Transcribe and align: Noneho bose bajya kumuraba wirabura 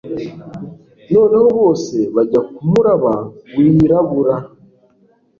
Noneho 1.13 1.47
bose 1.59 1.97
bajya 2.15 2.41
kumuraba 2.53 3.13
wirabura 3.55 4.35